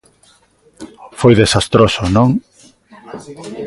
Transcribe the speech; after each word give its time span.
Foi 1.19 1.33
desastroso, 1.41 2.01
non? 2.17 2.29